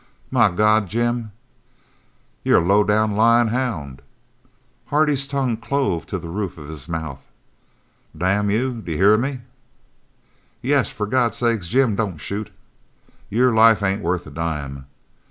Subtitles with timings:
[0.31, 1.31] "My God, Jim!"
[2.43, 4.01] "You're a low down, lyin' hound!"
[4.87, 7.23] Hardy's tongue clove to the roof of his mouth.
[8.17, 9.41] "Damn you, d'you hear me?"
[10.59, 10.89] "Yes!
[10.91, 12.49] For God's sake, Jim, don't shoot!"
[13.29, 14.87] "Your life ain't worth a dime!"